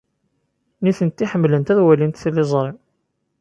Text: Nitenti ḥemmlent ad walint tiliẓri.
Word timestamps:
Nitenti 0.83 1.23
ḥemmlent 1.31 1.71
ad 1.73 1.79
walint 1.85 2.19
tiliẓri. 2.21 2.73